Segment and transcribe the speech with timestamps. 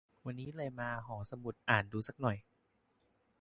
[0.25, 2.37] วันนี้เลยมาหอสมุดอ่านดูสักหน่อย